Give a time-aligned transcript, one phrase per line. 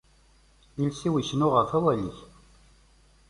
[0.79, 2.17] Iles-iw icennu ɣef wawal-ik.